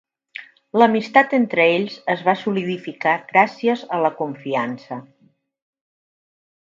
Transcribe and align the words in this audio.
L'amistat 0.81 1.35
entre 1.37 1.67
ells 1.73 1.97
es 2.13 2.23
va 2.29 2.35
solidificar 2.45 3.13
gràcies 3.35 3.85
a 3.99 4.01
la 4.07 4.13
confiança. 4.23 4.99